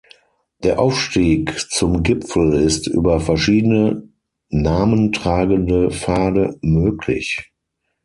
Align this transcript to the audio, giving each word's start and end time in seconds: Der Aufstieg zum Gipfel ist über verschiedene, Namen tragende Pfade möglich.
Der 0.63 0.79
Aufstieg 0.79 1.59
zum 1.69 2.01
Gipfel 2.01 2.53
ist 2.53 2.87
über 2.87 3.19
verschiedene, 3.19 4.09
Namen 4.49 5.11
tragende 5.11 5.91
Pfade 5.91 6.57
möglich. 6.61 7.53